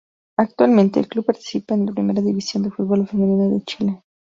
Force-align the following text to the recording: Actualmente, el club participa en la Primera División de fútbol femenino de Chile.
Actualmente, 0.35 0.99
el 0.99 1.07
club 1.07 1.25
participa 1.27 1.75
en 1.75 1.85
la 1.85 1.91
Primera 1.91 2.23
División 2.23 2.63
de 2.63 2.71
fútbol 2.71 3.05
femenino 3.07 3.51
de 3.51 3.61
Chile. 3.65 4.01